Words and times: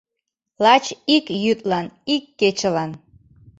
Лач 0.63 0.85
ик 1.15 1.25
йÿдлан, 1.43 1.87
ик 2.15 2.23
кечылан. 2.39 2.91